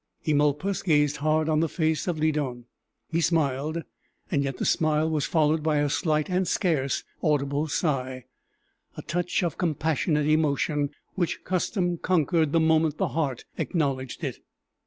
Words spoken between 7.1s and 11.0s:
audible sigh a touch of compassionate emotion,